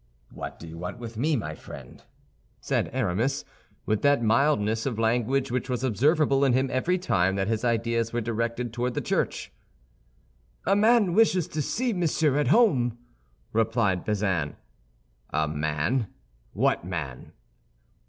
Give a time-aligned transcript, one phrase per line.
[0.31, 2.03] "What do you want with me, my friend?"
[2.59, 3.45] said Aramis,
[3.85, 8.11] with that mildness of language which was observable in him every time that his ideas
[8.11, 9.51] were directed toward the Church.
[10.65, 12.97] "A man wishes to see Monsieur at home,"
[13.53, 14.55] replied Bazin.
[15.29, 16.07] "A man!
[16.53, 17.33] What man?"